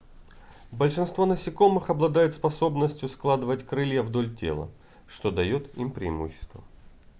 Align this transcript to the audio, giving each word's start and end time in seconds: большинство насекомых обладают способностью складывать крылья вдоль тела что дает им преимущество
большинство 0.71 1.27
насекомых 1.27 1.91
обладают 1.91 2.33
способностью 2.33 3.07
складывать 3.07 3.63
крылья 3.67 4.01
вдоль 4.01 4.35
тела 4.35 4.67
что 5.05 5.29
дает 5.29 5.77
им 5.77 5.91
преимущество 5.91 6.63